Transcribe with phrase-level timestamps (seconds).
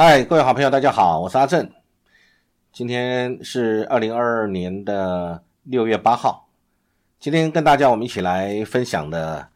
[0.00, 1.72] 嗨，各位好朋友，大家好，我是阿正。
[2.70, 6.48] 今天是二零二二年的六月八号。
[7.18, 9.50] 今天跟大家我们一起来分享的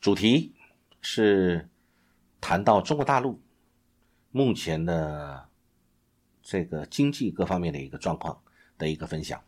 [0.00, 0.54] 主题
[1.02, 1.68] 是
[2.40, 3.42] 谈到中国大陆
[4.30, 5.50] 目前的
[6.42, 8.40] 这个经济各方面的一个状况
[8.78, 9.38] 的一个分享。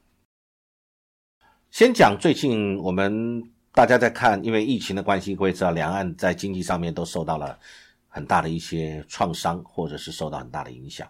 [1.71, 3.43] 先讲最近我们
[3.73, 7.59] 大家在看，因为疫情的关系，各位知道两岸在经济上面都受到了
[8.17, 11.07] 很大的一些创伤，或者是受到很大的影响。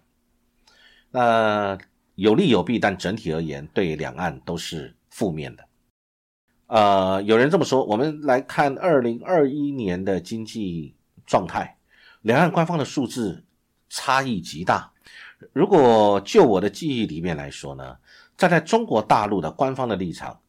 [1.13, 1.79] 那
[2.17, 5.65] 有利有弊，但整体而言，对两岸都是负面的。
[6.67, 11.79] 呃，有人这么说，我们来看二零二一年的经济状态，
[12.23, 13.45] 两岸官方的数字
[13.89, 14.93] 差异极大。
[15.53, 17.97] 如果就我的记忆里面来说呢，
[18.37, 20.41] 站在中国大陆的官方的立场，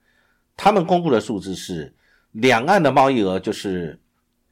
[0.55, 1.93] 他们公布的数字是
[2.31, 4.01] 两岸的贸易额，就是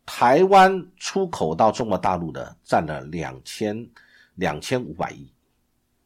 [0.06, 3.88] 台湾出口到中国大陆的占了两千
[4.36, 5.32] 两千五百亿，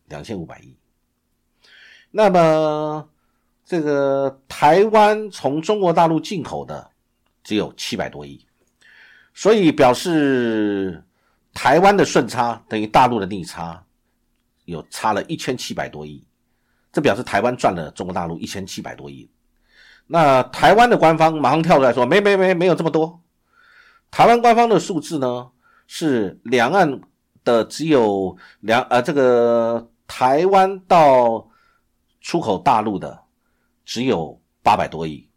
[0.07, 0.75] 两千五百亿。
[2.11, 3.09] 那么。
[3.65, 6.89] 这个台湾从中国大陆进口的
[7.43, 8.43] 只有七百多亿，
[9.31, 11.03] 所以表示
[11.53, 13.85] 台湾的顺差等于大陆的逆差，
[14.65, 16.25] 有差了一千七百多亿，
[16.91, 19.29] 这表示台湾赚了中国大陆一千七百多亿。
[20.07, 23.21] 那台湾的官方马上跳出来说：没没没没有这么多，
[24.11, 25.49] 台湾官方的数字呢
[25.87, 27.01] 是两岸
[27.43, 31.47] 的只有两呃这个台湾到
[32.21, 33.23] 出口大陆的。
[33.85, 35.27] 只有八百多亿，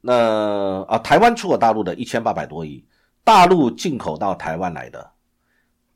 [0.00, 2.84] 那啊，台湾出口大陆的一千八百多亿，
[3.22, 5.12] 大陆进口到台湾来的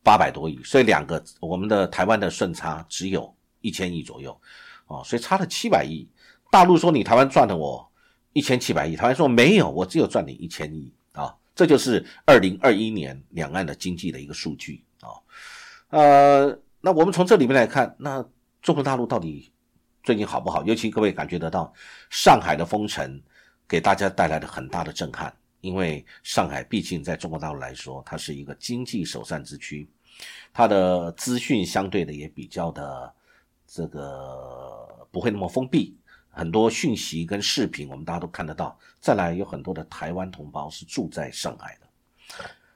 [0.04, 4.40] 八百多亿，所以两个我们的台湾的顺差只有一千亿左右，
[4.86, 6.08] 哦，所以差了七百亿。
[6.52, 7.84] 大陆说你台湾赚了我
[8.32, 10.94] 一千七百亿，台湾说没有，我只有赚你一千亿，
[11.56, 15.10] 这就是二零二一年两岸的经济的一个数据啊，
[15.88, 18.24] 呃，那我们从这里面来看，那
[18.62, 19.50] 中国大陆到底？
[20.02, 20.62] 最近好不好？
[20.64, 21.72] 尤其各位感觉得到
[22.10, 23.20] 上海的封城
[23.66, 29.90] 给大家带来的很大的震撼，因为上海毕竟在中国大陆来说，它是一个经济首善之区，
[30.52, 33.12] 它的资讯相对的也比较的
[33.66, 35.98] 这个不会那么封闭，
[36.36, 38.78] 很多讯息跟视频我们大家都看得到。
[39.00, 41.86] 再来有很多的台湾同胞是住在上海的，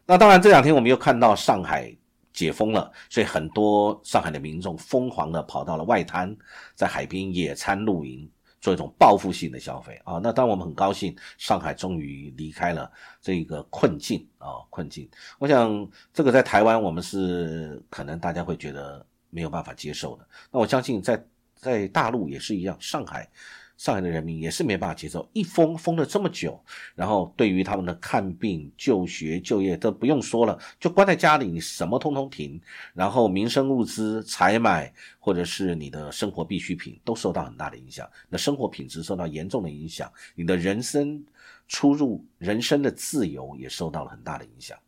[0.05, 1.95] 那当然这两天我们又看到上海。
[2.33, 6.35] 解封了，所以很多上海的民众疯狂的跑到了外滩，
[6.77, 8.27] 在海边野餐露营，
[8.61, 10.21] 做一种报复性的消费啊。
[10.23, 12.91] 那当我们很高兴，上海终于离开了
[13.21, 15.11] 这个困境啊困境。
[15.41, 20.27] 我想这个在台湾我们是可能大家会觉得没有办法接受的。
[20.53, 21.23] 那我相信在
[21.61, 23.29] 在大陆也是一样，上海。
[23.77, 26.63] 上海的人民也是没办法接受，一封封了这么久，
[26.95, 32.61] 然后对于他们的看病、就学、就业都不用说了，就关在家里，你什么通通停，
[32.93, 41.25] 然后民生物资采买或者是你的生活必需品都受到很大的影响，那生活品质受到严重的影响，你的人生
[41.67, 44.79] 出入、人生的自由也受到了很大的影响。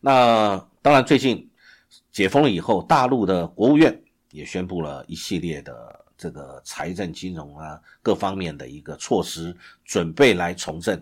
[0.00, 1.48] 那当然，最近
[2.10, 4.02] 解封了以后，大陆的国务院
[4.36, 6.04] 也宣布了一系列的。
[6.18, 9.54] 这个财政、金融啊，各方面的一个措施，
[9.84, 10.98] 准备来重振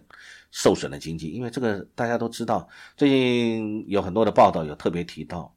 [0.51, 1.29] 受损的经济。
[1.29, 5.55] 因为这个大家都知道，最近有很多的报道有特别提到，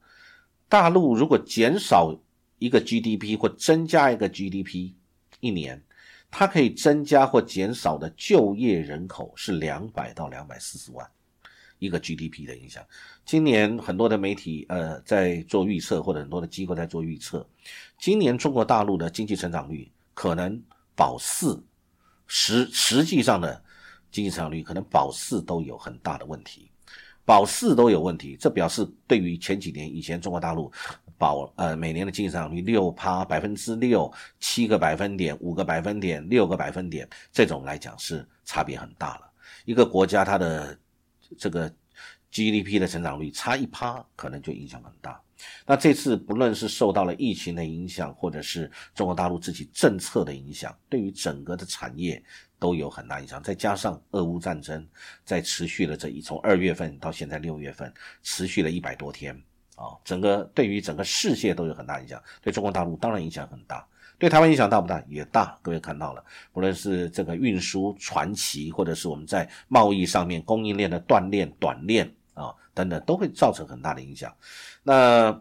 [0.68, 2.16] 大陆如果减少
[2.60, 4.92] 一个 GDP 或增加一个 GDP，
[5.40, 5.82] 一年
[6.30, 11.04] 它可以增加或减少的就业人口是两百到两百四十万。
[11.78, 12.84] 一个 GDP 的影响，
[13.24, 17.46] 今年很多的媒体呃在做预测，或者很多的机构在做预测，
[17.98, 20.60] 今年中国大陆的经济成长率可能
[20.96, 21.62] 保四，
[22.26, 23.62] 实实际上的
[24.10, 26.68] 经济成长率可能保四都有很大的问题，
[27.24, 30.72] 保四都有问题，这表示对于前几年以前中国大陆
[31.16, 39.30] 保呃每年的经济成长率六趴百分之六七个百分点五个百分点六个百分点这种来讲是差别很大了，
[39.64, 40.76] 一个国家它的。
[41.36, 41.68] 这个
[42.30, 45.20] GDP 的成长率差一趴，可能就影响很大。
[45.64, 52.20] 那这次不论是受到了疫情的影响，或者是中国大陆自己政策的影响，对于整个的产业
[52.58, 53.40] 都有很大影响。
[53.40, 54.84] 再加上俄乌战争
[55.24, 57.92] 在持续了这一从二月份到现在六月份，
[58.22, 59.32] 持续了一百多天
[59.76, 63.86] 啊，整个对于整个世界都有很大影响，对中国大陆当然影响很大。
[64.18, 65.02] 对台湾影响大不大？
[65.08, 65.56] 也大。
[65.62, 74.34] 各位看到了，无论是这个运输传奇，或者是我们在贸易上面供应链的断裂、短链啊等等，都会造成很大的影响。
[74.82, 75.40] 那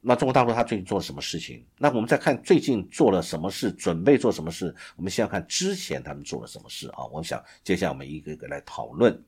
[0.00, 1.64] 那中国大陆他最近做了什么事情？
[1.78, 4.74] 那我们再看最近做了什么事，准备做什么事？
[4.96, 7.06] 我们先要看之前他们做了什么事啊？
[7.06, 9.22] 我想接下来我们一个一个来讨论。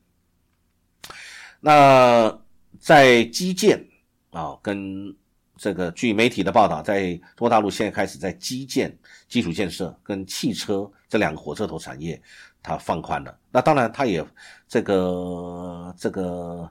[1.61, 2.37] 那
[2.81, 3.87] 在基建。
[4.33, 5.17] 啊，跟
[5.57, 8.97] 这个据媒体的报道，在中国大陆现在开始在基建、
[9.29, 12.21] 基础建设跟汽车这两个火车头产业，
[12.63, 13.39] 它放宽了。
[13.51, 14.25] 那当然，它也
[14.69, 16.71] 这个这个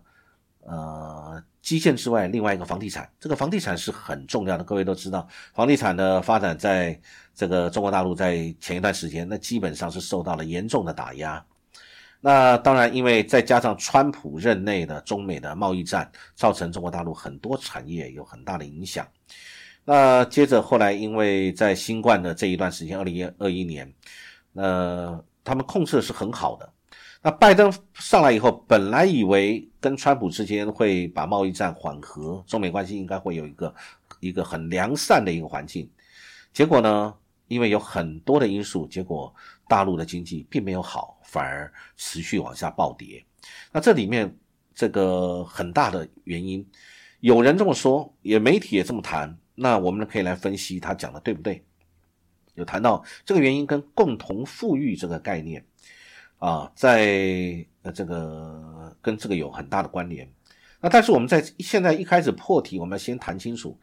[0.62, 4.64] 呃基建之外，另外一个房地产，这个房地产是很重要的。
[4.64, 7.00] 各位都知道，房地产的发展在
[7.34, 11.44] 这个中国大陆在前一段时间，那基本上是受到了严重的打压。
[12.22, 19.08] 那当然，因为再加上川普任内的中美的贸易战，造成中国大陆很多产业有很大的影响。
[19.84, 23.94] 那接着后来，因为在新冠的这一段时间，二零二一年，
[24.54, 26.68] 呃，他们控制的是很好的。
[27.22, 33.76] 那拜登上来以后，本来以为跟川普之间会把贸易战缓和，中美关系应该会有一个
[34.20, 35.88] 一个很良善的一个环境。
[36.54, 37.14] 结果呢，
[37.48, 39.32] 因为有很多的因素，结果
[39.68, 41.15] 大陆的经济并没有好。
[41.36, 43.22] 反而持续往下暴跌，
[43.74, 44.34] 那这里面
[44.74, 46.66] 这个很大的原因，
[47.20, 51.62] 有人这么说，也媒体也这么谈，那我们可以来分析他讲的对不对？
[52.54, 55.66] 有谈到这个原因跟共同富裕这个概念
[56.40, 60.32] 啊，在呃这个跟这个有很大的关联。
[60.80, 63.78] 那但是我们在现在一开始破题，我们要先谈清楚，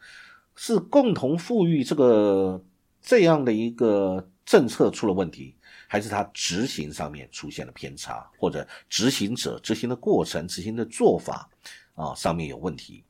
[0.55, 2.65] 是共同富裕这个
[2.99, 5.55] 这样的一个政策出了问题。
[5.93, 11.47] 还是他执行上面出现了偏差，或者执行者执行的过程、执行的做法
[11.93, 13.03] 啊上面有问题。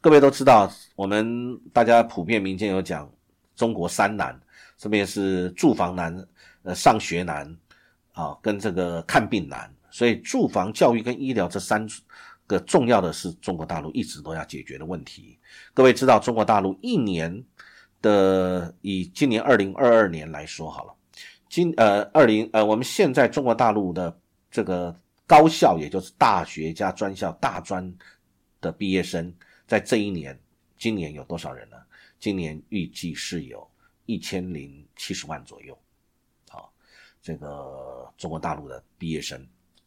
[0.00, 3.12] 各位都知道，我们大家普遍民间有讲
[3.54, 4.40] 中国三难，
[4.78, 6.26] 这边是住房难、
[6.62, 7.54] 呃上学难
[8.14, 9.70] 啊，跟这个看病难。
[9.90, 11.86] 所以住房、教育跟医疗这三
[12.46, 15.38] 个重要的是中国大陆一直都要解决的问题。
[15.74, 17.44] 各位知道，中国大陆一年
[18.00, 20.94] 的以今年二零二二年来说好了。
[21.54, 24.18] 今呃二零呃，我们现在中国大陆的
[24.50, 24.92] 这个
[25.24, 27.96] 高校，也就是大学加专校大专
[28.60, 29.32] 的毕业生，
[29.64, 30.36] 在这一年，
[30.76, 31.76] 今年有多少人呢？
[32.18, 33.64] 今年预计是有
[34.06, 35.78] 一千零七十万左右。
[36.48, 36.72] 好，
[37.22, 39.40] 这个中国大陆的毕业生，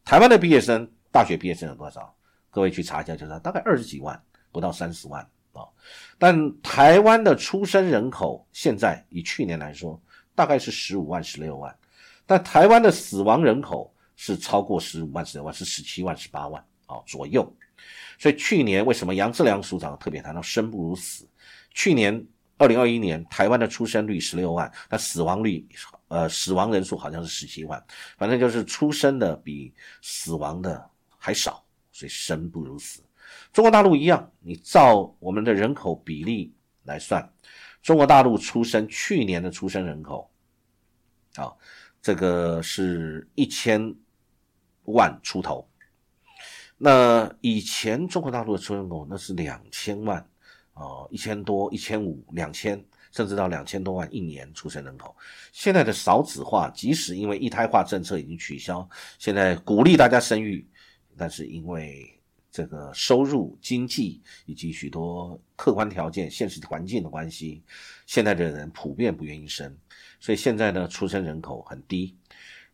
[0.06, 2.16] 台湾的毕业生，大学毕业生有多少？
[2.48, 4.18] 各位去查一下，就是大概二十几万，
[4.50, 5.20] 不到三十万
[5.52, 5.68] 啊。
[6.16, 10.00] 但台湾的出生人口，现在以去年来说。
[10.38, 11.76] 大概是十五万、十六万，
[12.24, 17.52] 但台湾的死亡人口是超过十五万、十六万，是十七万、十八万啊左右。
[18.20, 21.28] 所以去年为什么杨志良署长特别谈到生不如死？
[21.72, 22.24] 去年
[22.56, 25.66] 二零二一年台湾的出生率十六万，那死亡率
[26.06, 27.84] 呃死亡人数好像是十七万，
[28.16, 30.88] 反正就是出生的比死亡的
[31.18, 33.02] 还少，所以生不如死。
[33.52, 36.54] 中国大陆一样，你照我们的人口比例
[36.84, 37.28] 来算。
[37.88, 40.30] 中国大陆出生去年的出生人口，
[41.36, 41.50] 啊，
[42.02, 43.94] 这个是一千
[44.84, 45.66] 万出头。
[46.76, 50.18] 那以前中国大陆的出生人口那是两千万，
[50.74, 55.16] 啊，一千多、一千五、两千，甚至到两千多万一年出生人口。
[55.50, 58.86] 现在的少子化，即使因为一胎化政策已经取消，
[59.18, 60.68] 现在鼓励大家生育，
[61.16, 62.17] 但是因为。
[62.58, 67.62] 这个收入、经济以及许多客观条件、现实环境的关系，
[68.04, 69.72] 现在的人普遍不愿意生，
[70.18, 72.16] 所以现在呢，出生人口很低。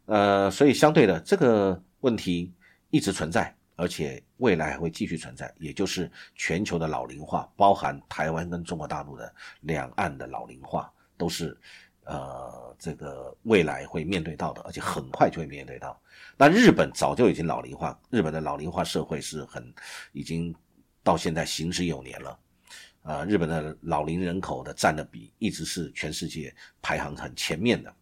[0.06, 2.50] 呃，所以相对的这个问题
[2.88, 9.30] 一直存在，而且未来还会继续存在，也就是全球的老龄化，包含台湾跟中国大陆的
[9.60, 11.54] 两岸的老龄化，都是。
[12.04, 15.98] 呃，这个未来会面对到的，而且很快就会面对到。
[16.36, 19.72] 那日本早就已经老龄化，日本的老龄化社会是很
[20.12, 20.54] 已经
[21.02, 22.38] 到现在行之有年了。
[23.04, 27.94] 呃，日本的老龄人口的占的比一直是全世界排行很前面的。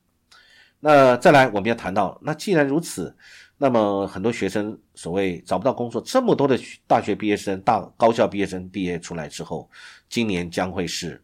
[0.80, 3.16] 那再来，我们要谈到，那既然如此，
[3.56, 9.70] 那么很多学生所谓找不到工作，这么多的大学毕业生、大高校毕业生毕业出来之后，
[10.08, 11.22] 今年将会是。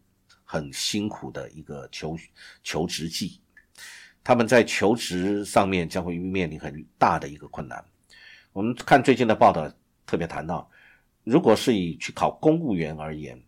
[0.51, 2.17] 很辛苦的一个求
[2.63, 3.39] 求职季，
[4.25, 7.85] 他们在求职上面将会面临很大的一个困难。
[8.55, 9.71] 我们看最近的报道，
[10.07, 10.67] 特别谈到，
[11.23, 13.39] 如果是以去考公务员而言，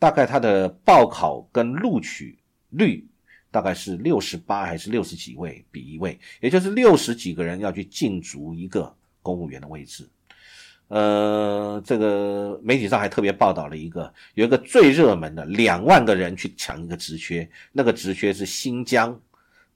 [0.00, 2.36] 大概他的报考跟录取
[2.70, 3.06] 率
[3.52, 8.92] 大概是六十八还是六十几位比一位，也就是六十几个人要去竞逐一个
[9.22, 10.10] 公务员的位置。
[10.88, 19.20] 呃，这个媒体上还特别报道了一个，有一个最热门的两万个人去抢一个职缺，那个职缺是新疆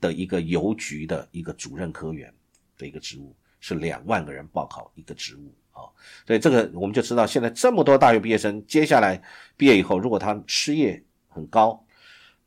[0.01, 2.33] 的一个邮局的一个主任科员
[2.79, 5.83] 的一个职务，是两万个人报考一个职务啊，
[6.27, 9.21] 所以这个我们就知道，现在这么多大学毕业生，接下来
[9.57, 11.85] 毕业以后，如果他失业很高。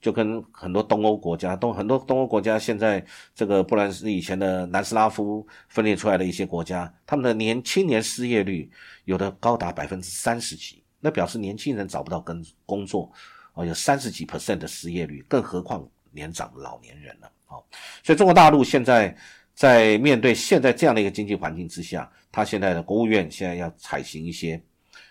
[0.04, 3.02] 就跟很多东欧国家，东很多东欧国家现在
[3.34, 8.70] 这个，不然是以前的南斯拉夫分裂出来的一些国家，他们的年青年失业率
[9.06, 13.10] 有的高达百分之三十几，那表示年轻人找不到跟工作，
[13.54, 17.64] 哦，有三十几 percent 的失业率，更何况年长老年人了，哦，
[18.04, 19.16] 所以中国大陆现在
[19.56, 24.62] 在面对现在这样的一个经济环境之下，他现在的国务院现在要采行一些，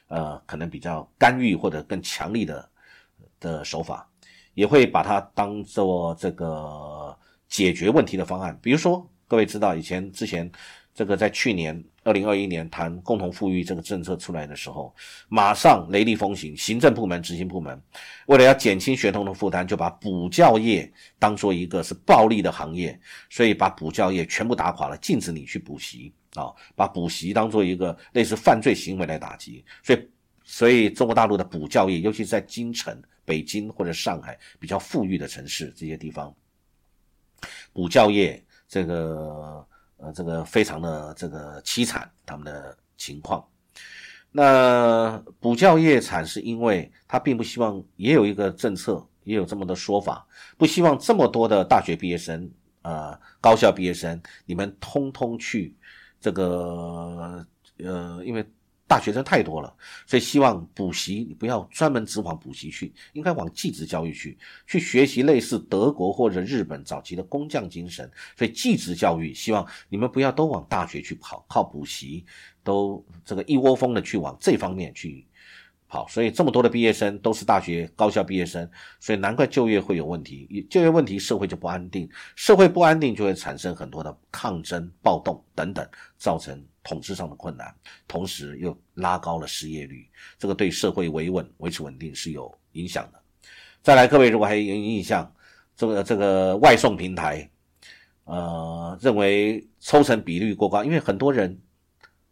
[0.09, 2.71] 呃，可能比较干预或者更强力的
[3.41, 4.07] 的手法，
[4.55, 7.17] 也会把它当做这个
[7.49, 9.09] 解决问题的方案，比如说。
[9.29, 10.53] 各位知道，以前之前，
[10.95, 14.95] 这个在去年二零二一年谈共同富裕这个政策出来的时候，
[15.31, 17.81] 马上雷厉风行，行政部门、执行部门
[18.27, 29.65] 为了要减轻学童的负担，就把补教业当做一个是暴利的行业，所以把补教业全部打垮了，禁止你去补习啊，把补习当做一个类似犯罪行为来打击。
[29.83, 30.09] 所以，
[30.45, 36.35] 所以中国大陆的补教业，尤其是在京城、北京或者上海比较富裕的城市这些地方，
[37.73, 38.43] 补教业。
[38.69, 39.63] 这个
[39.99, 43.47] 呃，这个非常的这个凄惨，他们的情况。
[44.31, 50.27] 那补教业惨，是因为他并不希望，也有一个政策，也有这么的说法，
[50.57, 52.51] 不希望这么多的大学毕业生，
[52.81, 55.77] 呃，高校毕业生，你们通通去
[56.19, 58.43] 这个呃，因为。
[58.93, 59.75] 大学生太多了，
[60.07, 68.11] 所以希望补习你不要专门只往补习去，应该往技职教育去，去学习类似德国或者日本早期的工匠精神。
[68.37, 72.27] 所以技职教育希望你们不要都往大学去跑，靠补习
[72.63, 75.27] 都这个一窝蜂的去往这方面去。
[75.87, 78.71] 好，所以这么多的毕业生都是大学高校毕业生，
[79.01, 82.07] 所以难怪就业会有问题，就业问题，社会就不安定，
[82.37, 87.75] 社会不安定就会产生很多的抗争、暴动等等，造成统治上的困难，
[88.07, 90.09] 同时又拉高了失业率，
[90.39, 93.21] 这个对社会维稳、维持稳定是有影响的。
[93.83, 95.33] 再来，各位如果还有印象，
[95.77, 97.51] 这个这个外送平台，
[98.25, 101.61] 呃，认为抽成比率过高，因为很多人。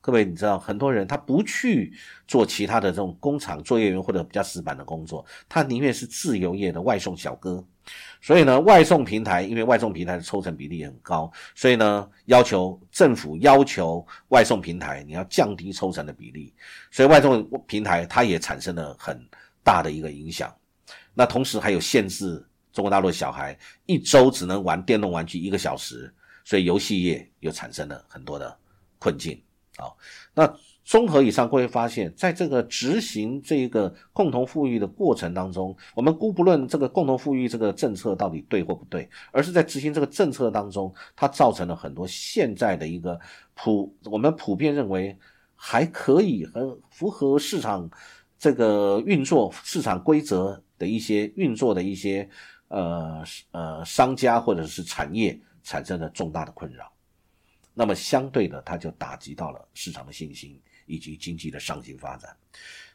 [0.02, 1.92] 各位，你知道很多人他不去
[2.26, 7.62] 做其他的这种工厂作业员或者比较死板的工作，他宁愿是自由业的外送小哥。
[8.20, 16.54] 所以呢，外送平台因为外送平台的抽成比例很高，所以呢，要求政府要求外送平台你要降低抽成的比例，
[16.90, 19.18] 所以外送平台它也产生了很
[19.62, 20.54] 大的一个影响。
[21.14, 26.12] 那同时还有限制中国大陆小孩一周只能玩电动玩具一个小时，
[26.44, 28.56] 所以游戏业又产生了很多的
[28.99, 29.42] 困境。
[29.76, 29.97] 好，
[30.35, 30.47] 那
[30.90, 43.16] 综合以上，各位发现，在这个执行这个共同富裕的过程当中，我们姑不论这个共同富裕这个政策到底对或不对，而是在执行这个政策当中，它造成了很多现在的一个
[43.54, 45.16] 普我们普遍认为
[45.54, 47.88] 还可以很符合市场
[48.37, 52.28] 这个运作市场规则的一些运作的一些
[52.66, 56.90] 呃呃商家或者是产业产生了重大的困扰。
[57.73, 62.37] 那么相对的，它就打击到了市场的信心以及经济的上行发展。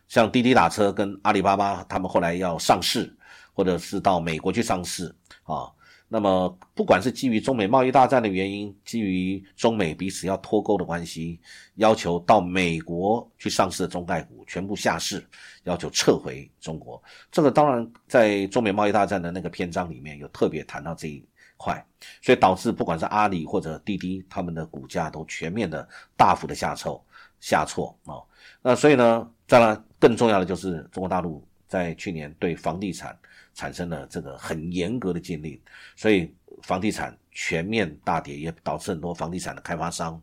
[0.08, 3.12] 像滴滴打车跟阿里巴巴，他们后来要上市，
[3.54, 5.72] 或者是到美国去上市啊。
[6.08, 11.40] 那么不管是基于中美贸易大战的原因，基于中美彼此要脱钩的关系，
[11.76, 15.26] 要求到美国去上市的中概股全部下市，
[15.64, 17.02] 要求撤回中国。
[17.32, 21.26] 这个当然在中美贸易大战的那个篇章里面有特别谈到这一。
[21.58, 21.84] 块，
[22.22, 25.88] 所以导致不管是阿里或者滴滴，他们的股价都全面的
[26.18, 27.02] 大幅的下挫，
[27.46, 28.18] 下挫啊。
[28.64, 33.16] 那所以呢，当然更重要的就是中国大陆在去年对房地产
[33.54, 35.62] 产生了这个很严格的禁令，
[35.96, 36.34] 所以
[36.64, 40.20] 房地产全面大跌，也导致很多房地产的开发商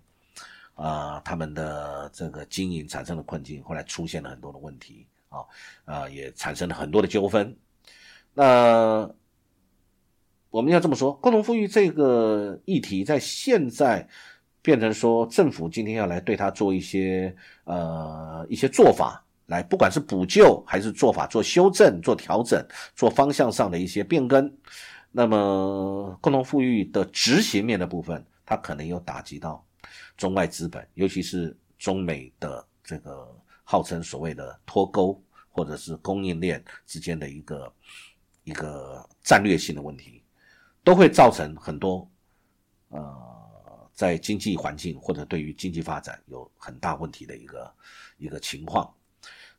[0.74, 5.38] 啊，他们的这个经营产生了困境，后来出现了很多的问题啊，
[5.84, 7.56] 啊，也产生了很多的纠纷。
[8.34, 9.08] 那。
[10.52, 14.06] 我们要这么说，共同富裕这个议题在现在
[14.62, 22.64] 变成说，政府今天要来对它做一些呃一些做法，来不管是补救还是做法做修正、做调整、
[22.94, 24.50] 做方向上的一些变更。
[25.10, 29.62] 那么共同富裕的执行面的部分，它可能有打击到
[30.16, 33.28] 中外资本，尤其是中美的这个
[33.64, 37.72] 号称所谓的脱钩或者是供应链之间的一个
[38.44, 40.22] 一个战略性的问题。
[40.84, 42.10] 都会造成很多，
[42.88, 43.21] 呃，
[44.02, 47.72] 在经济环境或者对于经济发展有很大问题的一个
[48.18, 48.92] 一个情况。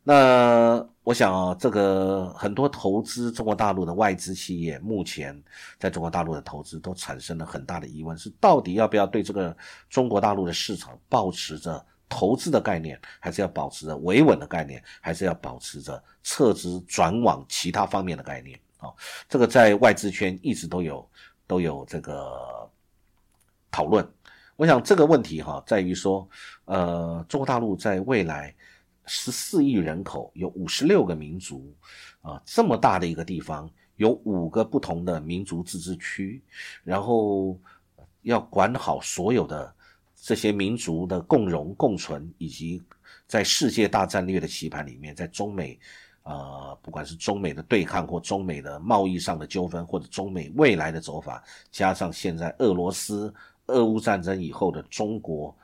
[0.04, 5.42] 那我想啊，这个很多投资中国大陆的外资企业，目前
[5.80, 9.56] 在中国大陆的投资都产生了很大的疑问：是到底要不要对这个
[9.90, 18.60] 中国大陆的市场保持着投资的概念，还是要保持着维稳的概念，还是要保持着撤资转往其他方面的概念？
[18.80, 18.92] 啊，
[19.30, 21.10] 这个在外资圈一直都有
[21.48, 22.70] 都有这个
[23.72, 24.06] 讨论。
[24.56, 26.28] 我想这个问题哈，在于说，
[26.66, 28.54] 呃，中国大陆在未来
[29.06, 31.76] 十四亿人口，有五十六个民族，
[32.22, 36.42] 啊，这么大的一个地方，有五个不同的民族自治区，
[36.84, 37.60] 然后
[38.22, 39.74] 要管好所有的
[40.16, 42.82] 这些民族的共荣共存，以及
[43.26, 45.80] 在世界大战略的棋盘里面，在中美，
[46.22, 53.34] 呃，不管是中美的对抗或中美的贸易上的纠纷，或者中美未来的走法，加上现在俄罗斯
[53.68, 55.56] 俄乌战争以后的中国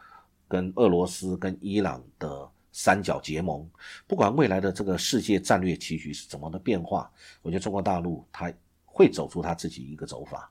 [0.47, 2.49] 跟俄罗斯跟伊朗的。
[2.71, 3.67] 三角结盟，
[4.05, 8.53] 不管未来的这个世界战略棋局是怎么的变化，我觉得中国大陆它
[8.85, 10.49] 会走出它自己一个走法。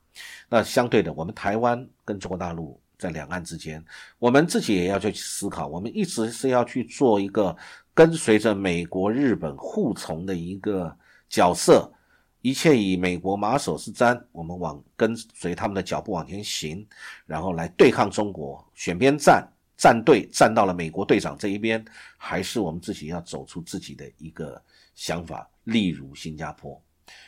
[0.49, 3.83] 那相对的，我们台湾跟中国大陆在两岸之间，
[4.19, 7.57] 我们自己也要去思考，我们一直是要去做一个
[7.95, 10.95] 跟随着美国、日本护从的一个
[11.31, 11.91] 角色，
[12.41, 16.87] 一切以美国马首是瞻，我们往跟随他们的脚步往前行，
[17.27, 19.47] 然后来对抗中国，选边站。
[19.81, 21.85] 站队站到了美国队长这一边，
[22.17, 24.61] 还是我们自己要走出自己的一个
[24.97, 25.49] 想法。
[25.63, 26.83] 例如新加坡，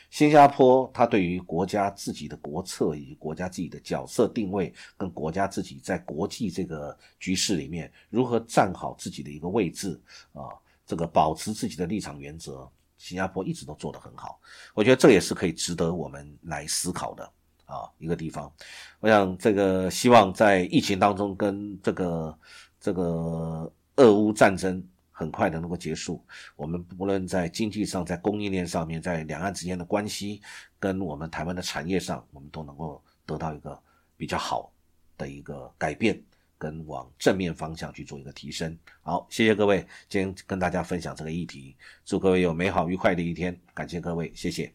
[0.09, 9.97] 新加坡它对于国家自己的国策以及国家自己的角色定位，跟国家自己在国际这个局势里面如何站好自己的一个位置
[10.33, 10.51] 啊，
[10.85, 12.69] 这个保持自己的立场原则，
[13.01, 14.39] 新加坡一直都做得很好。
[14.73, 17.31] 我觉得这也是可以值得我们来思考的。
[17.65, 18.51] 啊，一个地方，
[18.99, 22.37] 我想这个希望在疫情当中跟这个
[22.81, 26.21] 这个俄乌战争很快的能够结束。
[26.57, 30.41] 我们不论在经济上，在供应链上面，在两岸之间的关系，
[30.81, 33.81] 跟我们台湾的产业上，我们都能够得到一个
[34.17, 34.69] 比较好
[35.17, 36.21] 的一个改变，
[36.61, 38.77] 跟往正面方向去做一个提升。
[39.01, 41.75] 好，谢谢各位，今天跟大家分享这个议题，
[42.05, 44.71] 祝各位有美好愉快的一天，感谢各位，谢谢。